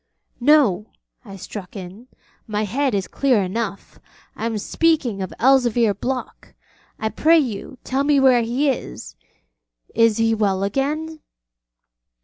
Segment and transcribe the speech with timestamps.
[0.39, 0.87] 'No,'
[1.23, 2.07] I struck in,
[2.47, 3.99] 'my head is clear enough;
[4.35, 6.55] I am speaking of Elzevir Block.
[6.97, 9.15] I pray you tell me where he is.
[9.93, 11.19] Is he well again?'